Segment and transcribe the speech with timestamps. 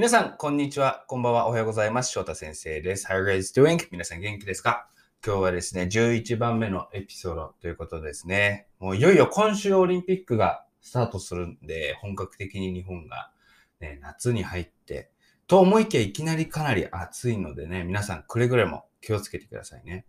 [0.00, 1.04] 皆さん、こんにちは。
[1.08, 1.46] こんばんは。
[1.46, 2.10] おはようございます。
[2.10, 3.06] 翔太先生です。
[3.06, 3.86] How are you guys doing?
[3.90, 4.88] 皆さん元気ですか？
[5.22, 8.66] 今日はですね、11番目のエピソードということですね。
[8.78, 13.30] もういよいよ今週オリンピックがスタートするんで、本格的に日本が、
[13.80, 15.10] ね、夏に入って、
[15.46, 20.06] と思いきやいきなりかなり暑いのでね、皆さんくれぐれも気をつけてくださいね。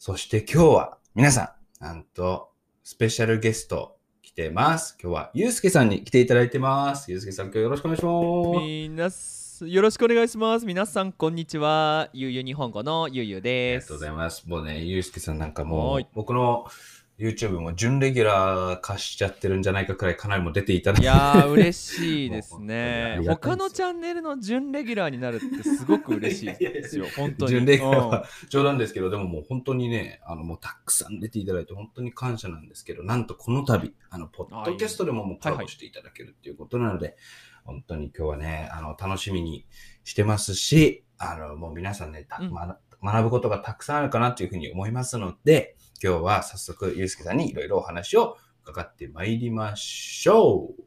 [0.00, 2.50] そして今日は皆さん、なんと
[2.82, 3.97] スペシャルゲスト
[4.38, 4.96] てます。
[5.02, 7.10] 今日はゆうすけさんに来ていただいてます。
[7.10, 8.64] ゆうすけさん今日よろしくお願いします。
[8.64, 10.64] みなすよろしくお願いします。
[10.64, 12.08] 皆さんこんにちは。
[12.12, 13.86] ゆうゆう日本語のゆうゆうありです。
[13.86, 14.48] がとうございます。
[14.48, 16.68] もうね、ゆうすけさんなんかもう、僕の
[17.18, 21.02] YouTube も準レギュラー化しちゃってるんじゃないかくらいかなりも出ていただいて。
[21.02, 27.06] いやー嬉しいですね 他のチャンネルの準レギュラーになるってすごく嬉しいですよ。
[27.16, 27.50] 本当に。
[27.50, 37.16] 準レギュラーうんは冗談ですけど、でももう本当にね、あのもうたくさん出ていただいて本当に感謝なんですけど、なんとこの度、あの、ポッドキャストでももうコラボしていただけるっていうことなので、
[37.64, 39.66] 本当に今日はね、あの、楽しみに
[40.04, 50.84] してますし、あの、もう皆さんね、たうん学学ぶことがたくさんあるかなというふうに思いますので、今日は早速、ゆうすけさんにいろいろお話を伺ってまいりましょう。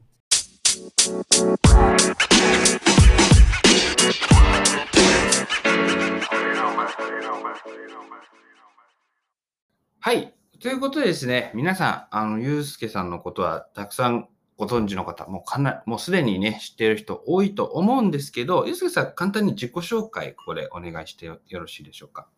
[10.00, 10.34] はい。
[10.60, 22.28] ということでですね、皆さん、あの、ゆうすけさんのことはたくさんご存知の方、もうかな、もうすでにね、知っている人多いと思うんですけど、ゆうすけさん、簡単に自己紹介、ここでお願いしてよろしいでしょうか？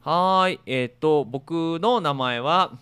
[0.00, 0.60] はーい。
[0.66, 2.78] えっ、と、僕の名前は、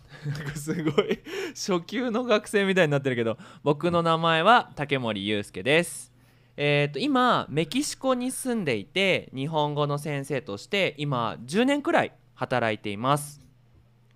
[0.55, 1.21] すごい
[1.55, 6.13] 初級の学生みたいになってるけど、僕の名前は竹森祐介です。
[6.57, 13.41] えっ、と、今、メキシコに住んでいて、日本語の先生として、今、10年くらい働いています。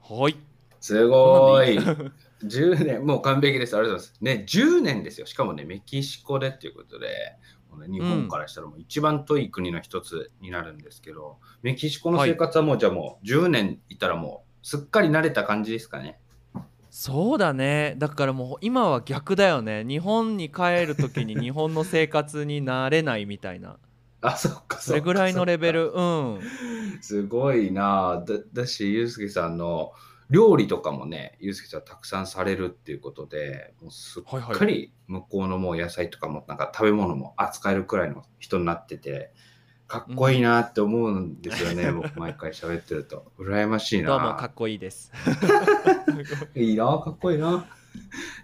[0.03, 0.37] はい。
[0.81, 1.79] すごい。
[2.45, 3.77] 10年、もう完璧です。
[3.77, 4.25] ありがとうございます。
[4.25, 5.27] ね、10年ですよ。
[5.27, 7.09] しかもね、メキシコでっていうことで、
[7.89, 16.19] 日本からしたらもう一番遠い国の一つになるんですけど、メキシコの生活はもう、じゃあもう10年いたらもうすっかり慣れた感じですかね。
[16.91, 17.95] そうだね。
[17.99, 19.85] だからもう今は逆だよね。
[19.85, 23.79] 日本に帰るときに 日本の生活に慣れないみたいな。
[24.23, 25.93] あ、そっか、それぐらいのレベル。
[25.93, 26.41] うん。
[26.41, 27.03] ル。
[27.03, 29.93] すごいなだだし、ゆうすけさんの
[30.31, 39.33] 料理とかもね、ゆうすけさんたくさんされるっていうことで、もうすっはいはいかり向こうのもう野菜とかもなんか食べ物も扱えるくらいの人になってて、
[39.89, 43.33] かっこいいなって思うんですよね、僕毎回喋ってると。
[43.41, 44.11] 羨ましいな。
[44.11, 45.11] どうもかっこいいです。
[46.55, 47.67] いいな、かっこいいな。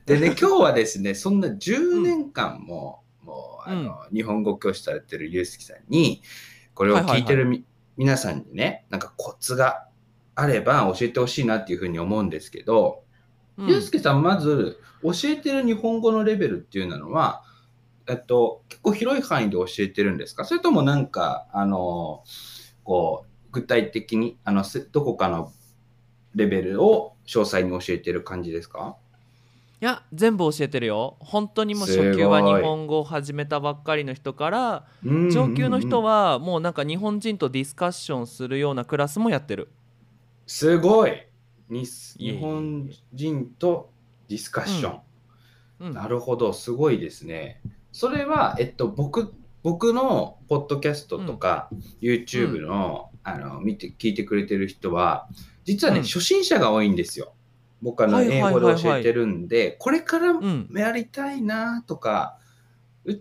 [0.06, 6.20] でね、今日はですね、そんな10年間も、もうあの、日本語教師されてるゆうすけさんに、
[6.74, 7.64] これを聞いてるみ、
[7.96, 9.86] 皆さんにね、なんかコツが
[10.36, 13.02] あれば教えてほしいなっていうふうに思うんですけど、
[13.58, 13.68] うん。
[13.68, 17.42] ゆうすけさん、まず教えてる日本語のレベルっていうのは、
[18.06, 20.44] えっと、結構広い範囲で教えてるんですか？
[20.44, 22.22] それともなんか、あの、
[22.84, 25.52] こう、具体的に、あの、せどこかの
[26.34, 28.94] レベルを詳細に教えてる感じですか？
[29.78, 31.16] いや全部教えてるよ。
[31.20, 34.86] 本当にもう初級は日本語を始めたばっかりの人から
[35.30, 36.32] 上級の人は。
[36.32, 39.68] はもうなんか日本人とディスカッションするようなクラスもやってる
[40.46, 41.26] すごい。
[41.68, 43.90] 日本人と
[44.28, 45.00] ディスカッション。
[45.80, 45.94] うん。
[45.94, 47.60] なるほど、すごいですね。
[47.92, 51.68] それは、えっと、僕、僕のポッドキャストとか、
[52.00, 55.28] YouTube の、あの、見て、聞いてくれてる人は、
[55.64, 56.04] 実はね、うん。
[56.04, 57.34] 初心者が多いんですよ。
[57.82, 58.52] 僕はいはいはいはい。
[58.54, 60.68] 語で教えてるんで、これからうん。
[60.72, 62.38] やりたいなとか、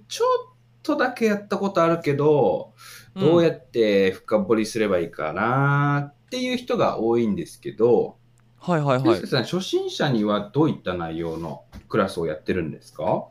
[0.07, 2.73] ちょっとだけやったことあるけど、
[3.15, 8.17] どうやって深掘りすればいいかなっていう人が多いんですけど、
[8.59, 9.25] はいはいはい。
[9.25, 13.23] さん、初心者にはどういった内容のクラスをやってるんですか？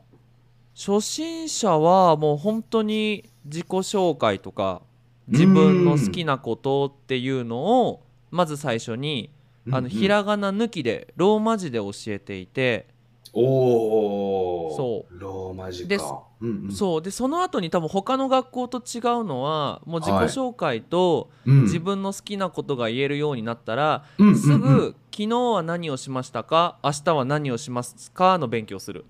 [0.75, 4.81] 初心者はもう本当に自己紹介とか
[5.27, 8.01] 自分の好きなことっていうのを
[8.31, 9.29] まず最初に
[9.71, 12.87] あのひらがな抜きでローマ字で教えていて
[13.35, 14.75] おお。。
[14.75, 15.97] そうローマ字で。
[16.41, 26.77] うんうんそうでその後に多分他の学校と違うのはもう自己紹介とうん自分の好きなことが言えるようになったらうんうんうんすぐ「昨日は何をしましたか？
[26.83, 29.05] 明日は何をしますか?」の勉強する。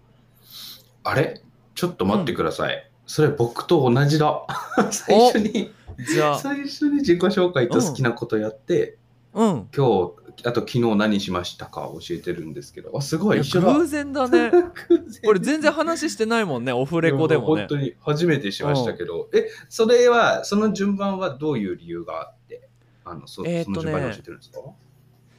[1.04, 1.42] あれ？
[1.74, 2.89] ちょっと待ってください。
[3.06, 4.45] それ僕と同じだ。
[4.92, 5.72] 最初に、
[6.07, 8.98] じゃあ最初に自己紹介と好きなことやって、
[9.33, 11.90] うん今日、あと昨日何しましたか？
[11.94, 13.74] 教えてるんですけど、あ、すごい、一緒だ。
[13.74, 14.52] 偶然だね。
[15.26, 17.62] これ全然話してないもんねオフレコでもね。
[17.62, 22.68] 本当に初めてしましたけど、え、それは、その順番はどういう理由があって、
[23.04, 23.64] あのそ,、えーね。
[23.66, 24.60] その順番で教えてるんですか？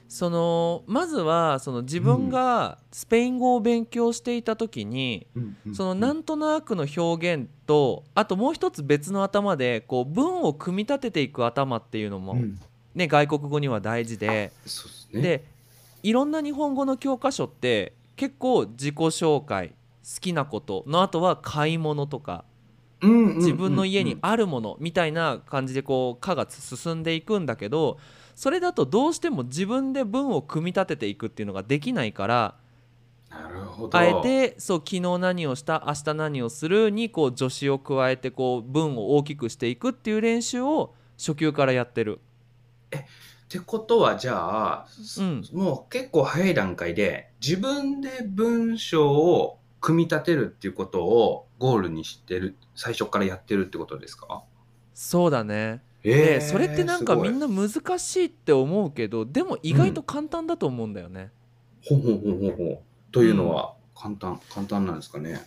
[0.08, 5.26] そのまずはその自分がスペイン語を勉強していた時に、
[5.74, 12.58] そのなんとなくの表現とあともう一つ別の頭でこう文を組み立てていく頭っていうのも、うん
[12.96, 14.26] ね、外国語には大事で
[14.64, 15.20] ですね。
[15.22, 15.44] で
[16.02, 19.74] いろんな日本語の教科書って結構自己紹介好
[20.20, 22.44] きなことの後は買い物とか
[23.02, 27.98] 自分の家にあるものみたいな感じでこう科が進んでいくんだけど
[28.34, 32.54] それだとどうしても自分で文を組み立てていくっていうのができないから。
[33.92, 42.20] あえてそう昨日何をした明日何をするにこう助詞を加えてこう文を大きくしていくっていう練習を初級からやってる。
[42.94, 44.86] ってことはじゃあ、
[45.18, 45.44] うん。
[45.52, 54.42] もう結構早い段階で自分で文章を組み立てるっていうことをゴールにしてる最初からやってるってことですか？
[54.94, 55.82] そうだね。
[56.02, 61.30] えでそれってなんかみんなな難しいって思うけどでも意外と簡単だと思うんだよね。
[61.84, 62.78] ほうほうほうほうほう。
[63.12, 65.40] というのは簡単、簡単なんですかね？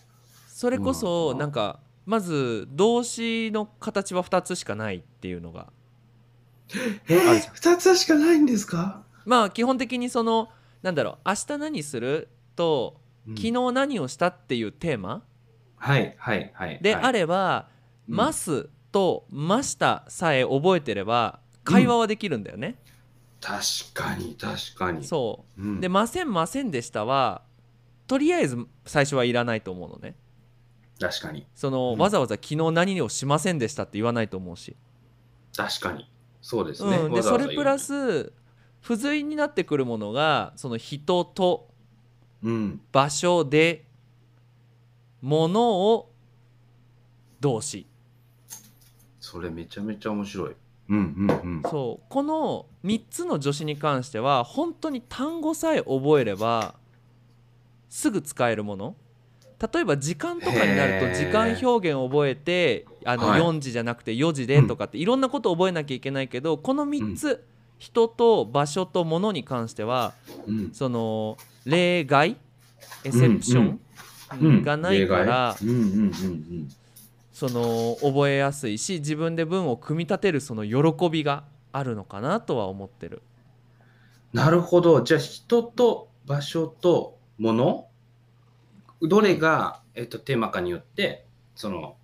[0.48, 1.38] それこそうん。
[1.38, 5.68] なんかまず動詞の形は2つしかないっていうのが
[7.08, 7.54] えあるじゃん。
[7.54, 10.50] 2つしかないんですか、まあ基本的にその
[10.82, 13.36] なんだろう明日何するとうん。
[13.36, 15.24] 昨日何をしたっていうテーマ？
[15.78, 17.04] はいはいはいではい。
[17.04, 17.68] あれば
[18.10, 18.16] 「うん。
[18.16, 22.80] ます」と「ました」さえ覚えてれば会話はできるんだよね。
[23.42, 23.62] 確
[23.94, 25.62] かに確かに、そう。
[25.62, 25.80] うん。
[25.80, 27.44] で「ませんませんでした」は
[28.08, 30.16] とりあえず最初はいらないと思うのね。
[31.00, 31.46] 確かに。
[31.56, 32.00] その、うん。
[32.00, 34.76] わざわざ昨日何をしませんでしたって言わないと思うし。
[35.56, 36.10] 確かに
[36.42, 38.32] そうですね、うん、でそれプラス
[38.82, 41.70] 付随になってくるものがその人と
[42.44, 42.82] うん。
[42.92, 43.86] 場所で
[45.22, 46.12] 物を
[47.40, 47.86] 動詞。
[49.20, 50.56] それめちゃめちゃ面白い。
[50.90, 51.02] うんう
[51.34, 51.62] んうん。
[51.70, 52.06] そう。
[52.10, 56.76] この3つの助詞に関しては本当に単語さえ覚えれば
[57.90, 58.96] すぐ使えるもの
[59.62, 63.42] 例えば時間とかになると時間表現を覚えてあのはい。
[63.42, 67.46] 4時じゃなくて4時でとかっていろんなことを覚えなきゃいけないけどこの3つ
[67.78, 70.14] 人と場所と物に関しては
[70.48, 70.72] うん。
[70.74, 72.38] その例外？
[73.04, 73.80] エセプション、
[74.42, 75.56] うんがないから
[77.34, 83.24] その覚えやすいし自分で文を組み立てるその喜びがあるのかなとは思ってる。
[84.32, 85.02] なるほど。
[85.02, 87.89] じゃあ人と場所と物？
[89.02, 91.26] どれが、えっと、テーマかによって
[91.56, 91.96] その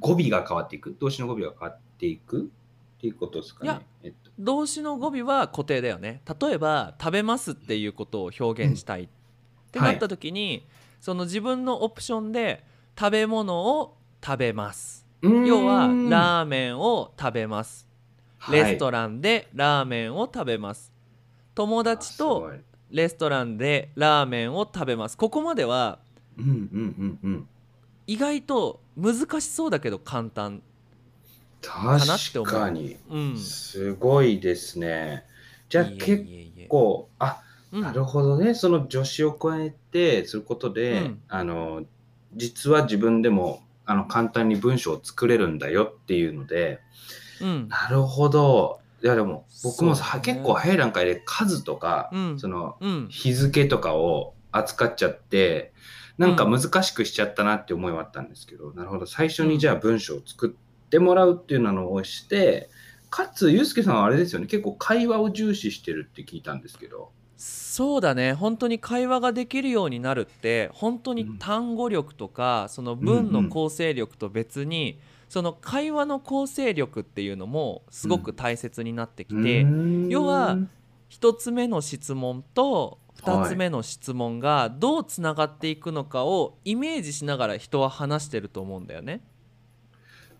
[0.00, 0.96] 語尾が変わっていく？
[1.00, 2.50] 動詞の語尾が変わっていく？
[2.98, 3.70] っていうことですかね。
[3.70, 4.30] いやえっと。
[4.38, 6.22] 動詞の語尾は固定だよね。
[6.40, 9.04] 例えば「食べます」っていうことを表現したい。
[9.04, 9.08] っ
[9.70, 10.66] てなった時に、
[11.00, 12.64] その自分のオプションで
[12.98, 15.06] 食べ物を食べます。
[15.22, 17.86] 要はラーメンを食べます。
[18.50, 20.92] レストラランでラーメンを食べます。
[21.54, 22.50] 友達と
[22.90, 25.16] レストランでラーメンを食べます。
[25.16, 25.98] ここまでは
[26.38, 26.58] うんうん
[26.98, 27.48] うんうん。
[28.06, 30.62] 意外と難しそうだけど簡単。
[31.62, 31.98] なっ
[32.32, 32.54] て確思う。
[32.54, 33.36] かにうん。
[33.36, 35.24] すごいですね。
[35.68, 36.24] じゃあ結
[36.68, 37.42] 構あ
[37.72, 37.82] うん。
[37.82, 38.54] なるほどね。
[38.54, 41.20] その助詞を加えてすることで、うん。
[41.28, 41.84] あの、
[42.34, 46.80] 実は自分でも、あの、簡単に文章を作れるんだよっていうので、
[47.42, 47.68] うん。
[47.68, 48.80] なるほど。
[49.02, 50.22] いや、でも、僕もさ、ね。
[50.22, 52.38] 結構早い段階で数とか、うん。
[52.38, 53.08] その、うん。
[53.08, 55.72] 日付とかを扱っちゃって、
[56.18, 59.06] なんか難しくしちゃったなって思いはあったんですけど、なるほど。
[59.06, 62.68] 最初にじゃあ文章を作ってもらうっていうのをして、
[63.08, 67.12] かつ、ゆうすけさんはあれですよね、結構会話を重視してるって聞いたんですけど。
[67.36, 68.32] そうだね。
[68.32, 79.66] 本当に会話ができるようになるって本当に単語力とかその文の構成力と別にその会話の構成力っていうのもすごく大切になってきて
[80.08, 80.56] 要は
[81.10, 89.20] 1つ目の質問と2つ目の質問がどうつながっていくのかをイメージしながら人は話してると思うんだよね。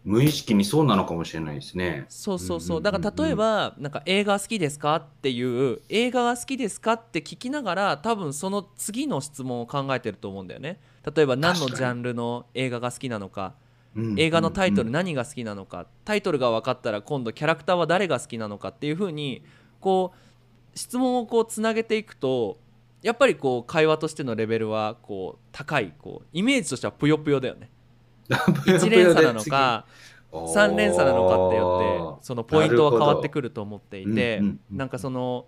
[0.05, 2.07] 無意識にそうなのかもしれないですね。
[2.09, 2.77] そうそうそう。
[2.79, 10.81] うんだから例えばなんか映画好きですかっていう映画が好きですかって聞きながら多分その次の質問を考えてると思うんだよね。
[11.15, 13.55] 例えば何のジャンルの映画が好きなのか。
[13.63, 13.68] うん
[14.17, 14.93] 映画のタイトルうん。
[14.93, 19.43] 何が好きなのかタイトルが分かったら今度キャラクターは誰が好きなのかっていう風に
[19.81, 22.59] こう質問をこうつなげていくと
[23.03, 27.71] やっぱりこう会話としてのレベルはこう高いこうイメージとしてはぷよぷよだよね。
[28.29, 29.87] 1連鎖なのか
[30.33, 35.47] 3 連鎖なのかってよってそのポイントは変わってくると思っていてなんかその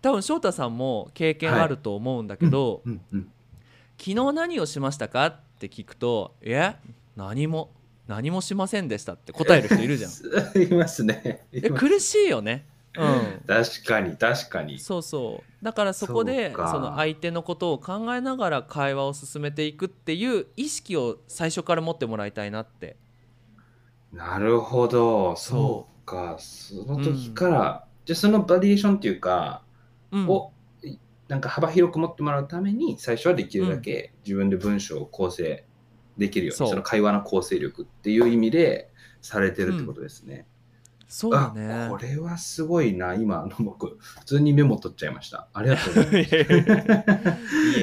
[0.00, 2.82] 多分翔太さんも経験あると思うんだけど、
[3.98, 6.78] 昨日何をしましたかって聞くと「いや
[7.18, 7.74] 何も
[8.06, 10.10] 何もしませんでした」って答える人いるじゃん。
[10.10, 10.62] ん。
[10.62, 11.46] いますね。
[11.52, 14.78] いえ苦しいよねうん確かに確かに。
[14.78, 22.96] そうそうだからそこでその相手のことを考えながら会話を進めていくっていう意識を最初から持ってもらいたいなって
[24.12, 25.36] なるほど。
[25.36, 26.36] そそうか。
[26.38, 29.62] その時から、じゃあそのバリエーションっていうか、
[30.10, 30.52] うんを
[31.28, 35.66] なんか幅広く持ってもらうために最初はできるだけ自分で文章を構成
[36.18, 36.68] できるように、そう。
[36.68, 38.90] その会話の構成力っていう意味で
[39.22, 40.46] されてるってことですね。
[41.10, 43.14] そうだあねこれはすごいな。
[43.14, 45.48] 今あの僕普通にメモ取っちゃいました。
[45.54, 46.28] ありがとうございま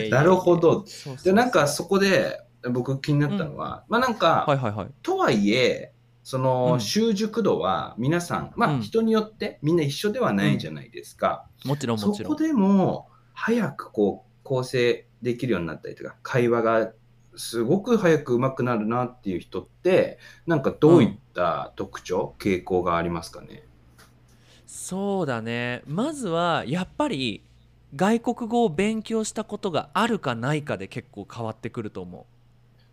[0.03, 0.09] す。
[0.11, 0.73] なるほど。
[0.73, 1.23] そうそうそう。
[1.23, 2.39] でなんかそこで
[2.69, 4.87] 僕気になったのは、まあなんか、はいはいはい。
[5.01, 6.79] とはいえそのうん。
[6.79, 8.79] 習熟度は皆さん、まうん。
[8.79, 12.35] あ人によってみんな一緒ではないじゃないですか、もちろんそもちろん。
[12.35, 16.91] こでも早くこう構成できるようになったりとか会話が
[17.37, 23.63] すごく早く上手くなるなっていう人ってなんかどういった特徴、傾向がありますかね？
[24.65, 25.83] そうだね。
[25.85, 27.43] まずはやっぱり
[27.95, 32.25] 外国語を勉強したことがあるかないかで結構変わってくると思う。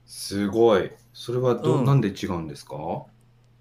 [0.07, 0.91] すごい。
[1.13, 1.85] それはど、うん。
[1.85, 2.77] なんで違うんですか？
[2.77, 2.77] っ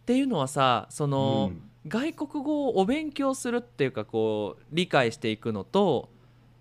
[0.06, 1.62] ていうのはさその、うん。
[1.88, 6.10] 外国語をお勉強するっていうかこう理解していくのと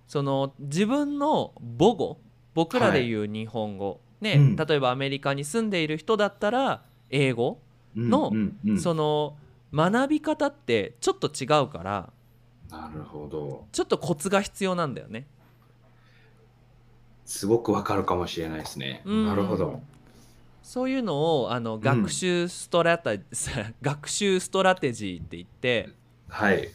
[0.08, 2.18] その自分の母語
[2.54, 4.56] 僕らで言う日本語、ね、うん。
[4.56, 7.60] 例えばアメリカに住んでいる人だったら英語、
[7.96, 8.80] のうんうんうん。
[8.80, 9.36] その
[9.72, 12.12] 学び方ってちょっと違うから
[12.70, 13.66] なるほど。
[13.72, 15.26] ちょっとコツが必要なんだよね。
[17.24, 19.26] すごくわかるかもしれないですね、うん。
[19.26, 19.82] なるほど。
[20.62, 23.12] そういうのをあの学習ストラタ、
[23.82, 25.88] 学習ストラテジーって言って
[26.28, 26.68] はい。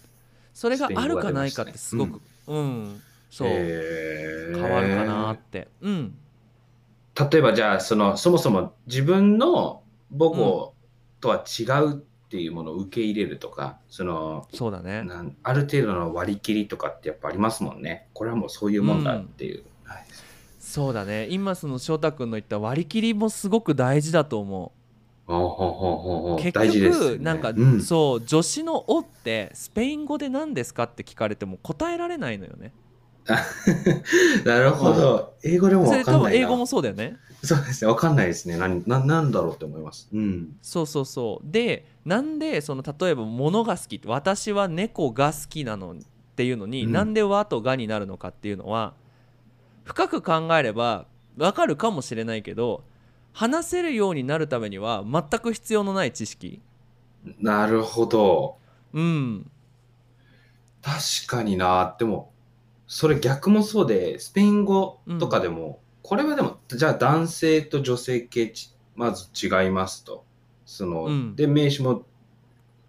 [0.54, 3.02] それがあるかないかってすごく、うん。
[3.30, 4.60] そう、へー。
[4.60, 5.70] 変わるかなって。
[5.82, 6.18] うん
[7.18, 9.82] 例えばじゃあそのそもそも自分の
[10.12, 10.74] 母語
[11.22, 11.96] とは違うっ
[12.30, 15.04] ていうものを受け入れるとか、そのそうだね。
[15.04, 18.08] なんある程度の割り切りとかってやっぱありますもんね。
[18.14, 20.06] これはもうそういうもんだっていう、はい。
[20.60, 21.28] そうだね。
[21.30, 24.72] 今その翔太君の言った割り切りもすごく大事だと思
[25.28, 27.12] ほう結大事ですよね。
[27.14, 32.72] 局なんか、うん、そう助詞の「お」ってスペイン語で何ですかって聞かれても答えられないのよね
[34.46, 36.40] なるほど、英語でもそれ多わかんないな。
[36.40, 37.18] 分英語もそうだよね。
[37.44, 38.58] そうですねわかんないですね。
[38.58, 40.08] 何ななんだろうって思います。
[40.14, 40.56] うん。
[40.62, 41.52] そうそうそう。
[41.52, 45.96] でなんでその例えば物が好き私は猫が好きなのっ
[46.36, 46.92] ていうのに、うん。
[46.92, 48.94] なんで和とがになるのかっていうのは
[49.84, 51.06] 深く考えれば
[51.38, 52.84] わかるかもしれないけど
[53.34, 56.62] 話せるようになるためには全く必要のない知識。
[57.40, 58.58] なるほど。
[58.94, 59.52] うん。
[60.82, 61.96] 確かにな。
[61.98, 62.32] でも
[62.88, 70.26] それ逆もそうでスペイン語とかでも、これはでもじゃあ男性と女性系ちまず違いますと。
[70.66, 71.36] その、うん。
[71.36, 72.06] で名詞も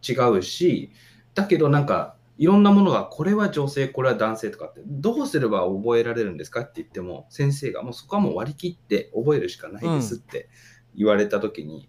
[0.06, 0.90] 違うし
[1.34, 10.48] だけどなんかいろんなものがこれは女性これは男性とかってどうすれば覚えられるんですかって言っても先生がもうそこはもう割り切って覚えるしかないですって
[10.94, 11.88] 言われた時に、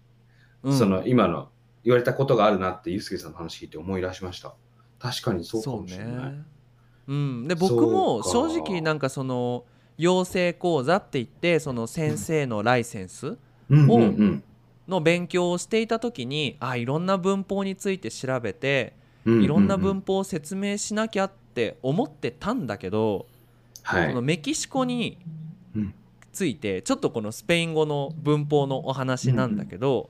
[0.62, 0.78] うん。
[0.78, 1.50] その今の
[1.84, 4.54] 言われたことがあるなってユースケさんの話聞いて思い出しました。
[4.98, 6.42] 確かにそうかもしれない、ね
[7.08, 9.64] うん、で僕も正直なんかその
[9.96, 13.36] 養成講座って言ってその先生のライセンス
[13.70, 13.90] うん。
[13.90, 14.44] をうんうん
[14.86, 18.94] の勉強をしていた時にあいろんな文法について調べて
[19.26, 23.26] いろんな文法を説明しなきゃって思ってたんだけど、
[23.82, 24.08] はい。
[24.08, 25.18] このメキシコに
[25.76, 25.94] うん。
[26.32, 30.08] ついてちょっとこのスペイン語の文法のお話なんだけど、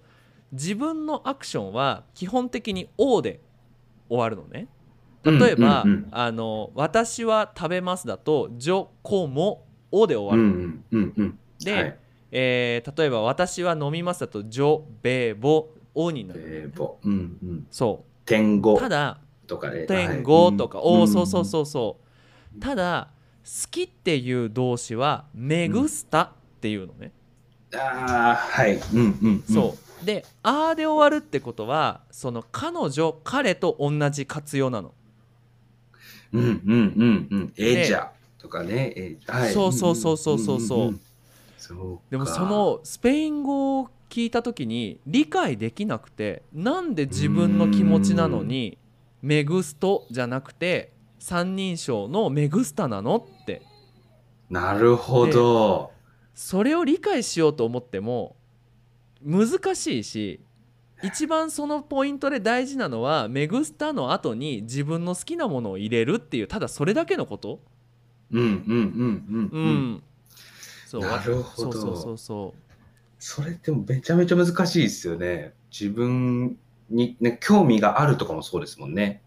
[0.53, 3.41] 自分のアクションは基本的に「O」で
[4.09, 4.69] 終わるのね。
[5.25, 6.09] 例えば「うんうん。
[6.11, 10.51] あの私は食べます」だと「ジョコモ」「O」で終わる。
[10.51, 11.39] の、うんうんうんうん。
[11.63, 11.99] ではい。
[12.31, 16.99] えー例えば「私は飲みます」だと「ジョベボ」「O」になる、えーぼ。
[17.05, 17.67] うんうん。
[17.71, 21.97] そ天語うただとかね天語とか、はいおおそうそうそうそ
[22.57, 22.61] う。
[22.61, 23.09] ただ
[23.45, 27.13] 好きっていう動詞はめぐすたっていうのね、
[27.73, 27.81] うん。
[27.81, 28.77] ああはい。
[28.77, 29.43] うんうんうん。
[29.47, 30.05] そう。
[30.05, 34.93] で「あ」で終わるってことはその彼女彼と同じ活用なの
[36.33, 37.53] うんうんうんうん。
[37.57, 38.93] えじゃとかね。
[38.97, 39.53] えはい。
[39.53, 40.61] そうそうそうそうそう。
[40.61, 41.01] そうんん
[41.57, 42.03] そうか。
[42.11, 48.79] でもそのスペイン語を聞いた時に理解できなくてなんで自分の気持ちなのに
[49.21, 53.63] 「めぐすと」じゃなくて三人称の「めぐすた」なのって。
[54.49, 55.93] なるほど。
[56.35, 58.37] それを理解しようと思っても
[59.23, 60.41] 難しいし
[61.03, 67.61] 一番そのポイントで大事なのは「めぐすた」の後に自分の好きなものを入れるっていうただそれだけのこと。
[68.31, 70.03] うんうんうんうんう、うん。
[70.87, 71.03] そう。
[71.03, 71.73] なるほど。
[71.73, 72.19] そうそうそう。
[72.19, 72.55] そ
[73.19, 75.55] それってめちゃめちゃ難しいですよね。
[75.71, 76.59] 自分
[76.91, 79.23] にね興味があるとかもそうですもんね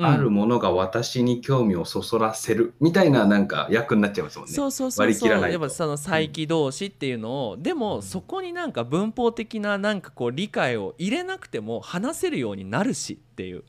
[0.00, 4.54] うあるものが私に興味をそそらせるみたいななんか役になっちゃいますもんね。
[4.54, 5.06] そうそうそうそう。
[5.06, 5.52] 割り切らないと。
[5.52, 13.64] やっぱその再起動詞っていうのを、でもそこになんか文法的ななんかこう理解を入れなくても話せるようになるしっていう。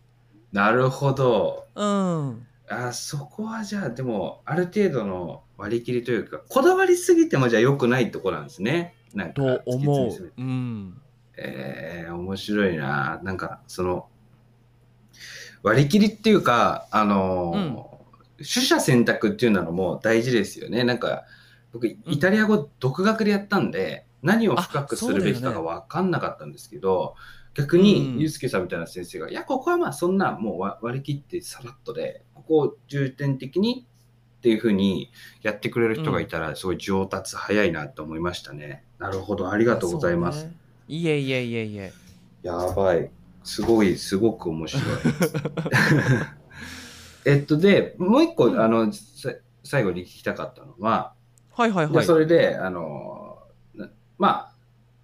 [0.51, 1.67] なるほど。
[1.75, 2.47] うん。
[2.69, 8.95] あそこはじゃあでもある程度の割り切りというかこだわりすぎてもじゃあ良くないとこなんですね。
[9.13, 10.31] なんかと思う。
[10.37, 11.01] うん。
[11.37, 13.19] えー、面白いな。
[13.23, 14.07] なんかその
[15.63, 17.91] 割り切りっていうかあのー
[18.43, 20.83] 取捨選択っていうのも大事ですよね。
[20.83, 21.25] なんか
[21.71, 27.15] 僕イタリア語独学でやったんで、何を深くするべきかが分かんなかったんですけど、
[27.53, 33.85] 逆うんにユうスケさんみたいな先生が、いやここはまあそんなもう割割り切ってさらっとでここを重点的に
[34.39, 35.11] っていうふうに
[35.43, 38.83] やってくれる人がいたらすごい上達早いなと思いましたね。
[38.97, 40.45] なるほどありがとうございます。
[40.45, 40.55] ね
[40.87, 41.93] いえいえいえいえ
[42.41, 43.11] やばい。
[43.43, 44.83] すごい、すごく面白い。
[47.25, 49.33] えっと、で、もう一個、うんあの、さ
[49.63, 51.13] 最後に聞きたかったのは、
[51.49, 53.37] ではいはいはいそれで、あの、
[53.75, 54.51] なまあ、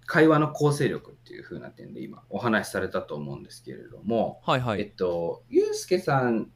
[0.06, 6.50] 会話の構成力っていう風な点で今お話しされたと思うんですけれども、えはいはいっと、ゆうすけさん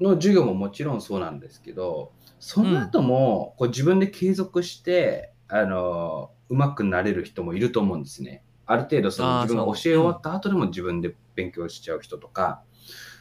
[0.00, 8.43] の授業ももちろんそうなんですけど、その後もこう自分で継続して、あの、うまくなれる人もいると思うんですね。
[8.66, 12.62] ある程度その自分が教え終わった後でも自分で勉強しちゃう人とか、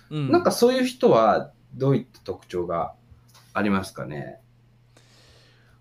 [0.10, 2.94] うんなんかそういう人はどういった特徴が
[3.54, 4.40] ありますかね？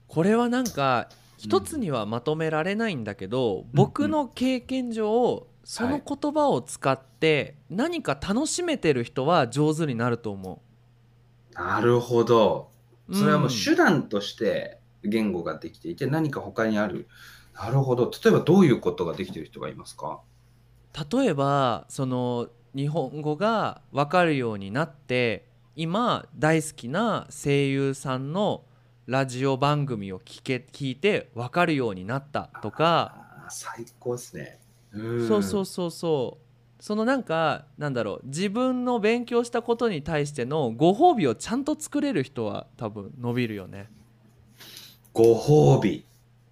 [0.09, 10.63] これはなんか一つにはまとめられないんだけど、僕の経験上その言葉を使って何か楽しめてる人は上手になると思
[11.53, 12.71] なるほど。
[13.09, 13.17] う。
[13.17, 17.07] それはもううん手段として言語ができていて、何か他にある。
[17.55, 18.11] なるほど。
[18.11, 20.21] 例えばどういうことができている人がいますか？
[21.11, 28.65] 例えばその日本語が分かるようになって今大好きな声優さんの
[29.07, 34.59] ラジオ番組を聞け聞いて分かるようになったとか、最高ですね。
[34.93, 43.91] うんそうそうそうそうそのなんかなんだろう自分の勉強したことに対してのご褒美をちゃんと作れる人は多分伸びるよね。
[45.13, 46.05] ご褒美。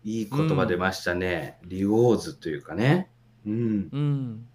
[0.05, 1.59] いい言葉出ましたね。
[1.65, 3.11] リウォーズというかね。
[3.47, 3.89] うん。
[3.93, 4.47] うん、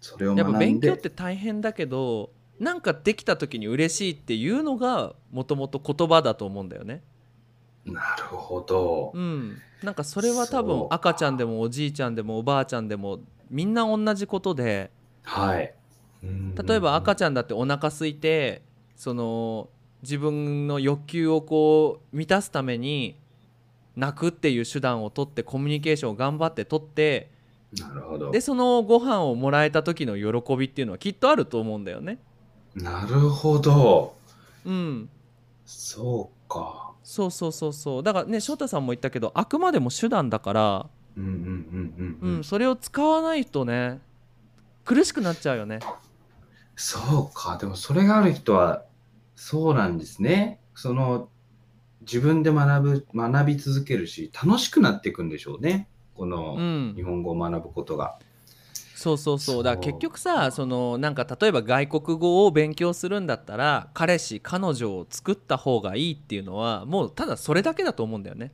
[0.00, 0.66] それをやっぱ学んで。
[0.66, 7.02] 勉強って大変だけどなんかできた時に嬉しいっていうのがもともと言葉だと思うんだよね。
[7.84, 9.18] なるほどう。
[9.18, 14.90] ん、なんかそれは多分赤ちゃんでもおじいちゃんでもおばあちゃんでもみんな同じことで
[15.22, 15.72] はい。
[16.22, 18.62] 例えば赤ちちゃんだってお腹空いて
[18.96, 19.68] その
[20.02, 23.16] 自分の欲求をこう満たすために
[23.96, 27.30] 泣くっていう手段を取ってコミュニケーションを頑張って取って。
[27.78, 28.40] なるほどで。
[28.40, 32.18] そのご飯をもらえた時の喜びっていうのはきっとあると思うんだよね。
[32.74, 34.14] なるほど。
[34.64, 35.08] うん、
[35.64, 36.92] そうか。
[37.02, 42.36] そうそうそうそうだからね翔太さんも言ったけどあくまでも手段だから、うんうんうんうん。
[42.36, 44.00] うん、それを使わないとね
[44.84, 45.80] 苦しくなっちゃうよね。
[46.76, 47.56] そうか。
[47.56, 48.84] でもそれがある人は、
[49.34, 50.60] そうなんですね。
[50.74, 51.28] その、
[52.06, 55.88] 自分で学ぶ、学び続けるし、楽しくなっていくんでしょうね。
[56.14, 58.18] こうのん日、本語を学ぶことが。
[58.94, 68.52] そうそうそうだから結局さそのなんか例えば外国語を勉強するんだったら彼氏彼女を作った方がいいっていうのはもうただそれだけだと思うんだよね。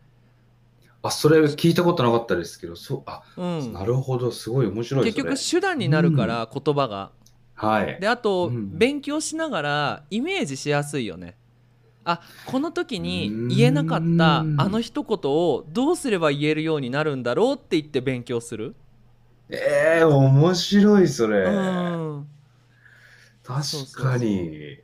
[1.02, 4.30] あ、それ聞いたことなかったですけど、そう、あ、うん、なるほど。
[4.30, 7.10] すごい面白い結局手段になるから言葉が。
[7.54, 7.98] はい。
[8.00, 11.36] であと、うん勉強しながらイメージしやすいよね。
[12.04, 18.74] あこの時に言えなかったあうんの一言をどうすれば言えるようになるんだろうって言って勉強する？
[19.50, 21.44] ええ面白い、それ。
[21.44, 22.28] うん
[23.44, 23.62] 確
[23.92, 24.78] かに。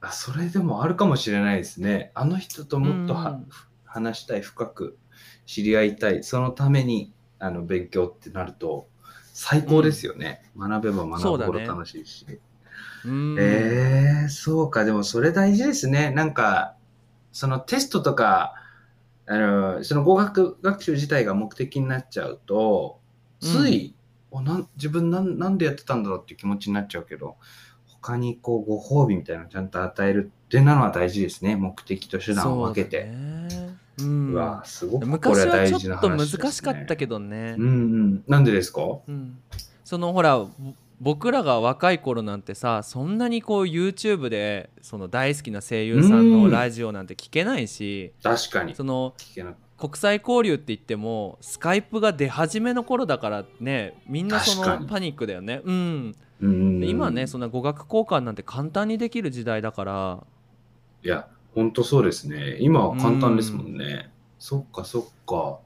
[0.00, 2.10] あ、それでもあるかもしれないですね。
[2.14, 3.46] あの人ともっとは、うん
[3.84, 4.96] 話したい、深く
[5.44, 8.88] 知り合いたい、そのためにあの勉強ってなると
[9.34, 10.50] 最高ですよね。
[10.56, 12.26] 学べば学ぶほど楽しいし。
[13.04, 16.10] うんえー、そうか、でもそれ大事ですね。
[16.10, 16.74] なんか、
[17.32, 18.54] そのテストとか、
[19.26, 23.00] あのその語学学習自体が目的になっちゃうと、
[23.40, 23.94] つい、
[24.30, 27.36] おなん自分なんなんでやってたんだろうっていう気持ちになっちゃうけど、
[27.86, 31.56] 他にこうご褒美みたいなのをちゃんと与えるっていうのは大事ですね。
[31.56, 33.02] 目的と手段を分けて。
[33.02, 36.38] そうだねうんうわ、すごくこ昔れははちょっ大事な話と。
[36.38, 38.24] 難しかったけどねうんうん。
[38.26, 38.80] なんでですか？
[39.06, 39.38] うん
[39.84, 40.48] そのほらぼ
[41.02, 48.74] 僕らが若い頃なんてさそんなにこう YouTube でその大好きな声優さんのラジオなんて聞けないし確かに。
[48.74, 60.24] その聞けな国際交流って言ってもスカイプが出始めの頃だからねみんなそのパニックだよねうんうんで今ねそんな語学交換なんて簡単にできる時代だから
[61.04, 62.58] いや、ほんとそうですね。
[62.60, 64.10] 今は簡単ですもんね。
[64.38, 65.58] そっかそっか。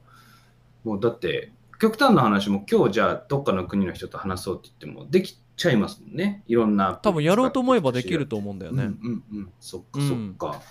[0.83, 6.43] もうだって、極端な話も今日じゃあどっかの国の人と話そうって言ってもできちゃいますもんね。
[6.47, 6.99] いろんな。
[7.01, 8.83] 多分やろうと思えばできると思うんだよね。
[8.83, 9.51] うんうんうん。
[9.59, 10.61] そっかうんそっか。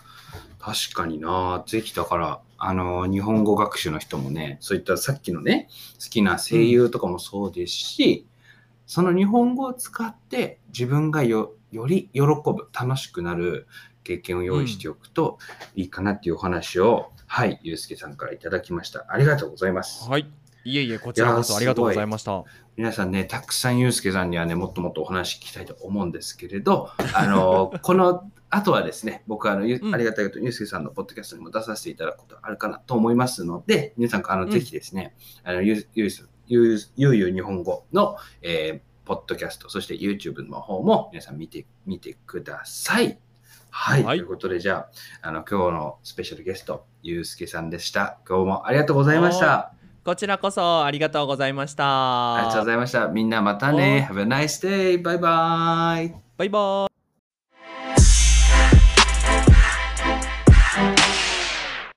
[0.58, 1.62] 確かにな。
[1.66, 5.68] ぜひだから、あの、日本語学習の人もね、そういったさっきのね、
[6.02, 8.26] 好きな声優とかもそうですし、
[8.86, 13.66] その日本語を使って自分がよより喜ぶ、楽しくなる
[14.04, 15.38] 経験を用意しておくと
[15.74, 19.04] いいかなっていうお話を、はい、ゆうすけさんからいただきました。
[19.08, 20.08] ありがとうございます。
[20.08, 20.26] はい。
[20.66, 22.42] いえいえ、こちらこそありがとうございました。
[22.76, 36.10] 皆さんね、たくさんゆうすけさんにはね、もっともっとお話聞きたいと思うんですけれど、 あの、この後はですね、僕はあの、ゆうんありがたいことにゆうすけさんのポッドキャストにも出させていただくことあるかなと思いますので、皆さん、あの、うんぜひですね、あの、ゆうゆう
[36.48, 43.20] ゆうゆうゆう日本語の、えーポッドキャスト、そして YouTube の方も皆さん見て、見てください。
[43.70, 44.02] はい。
[44.02, 44.88] はいということで、じゃ
[45.22, 48.18] あ、あの、今日のスペシャルゲスト、ゆうすけさんでした。
[48.28, 49.76] 今日もありがとうございました。
[50.06, 52.36] こちらこそありがとうございました。
[52.36, 53.08] ありがとうございました。
[53.08, 54.08] みんなまたね。
[54.08, 55.02] Have a nice day.
[55.02, 56.14] バイバイ。
[56.36, 56.95] バイバイ。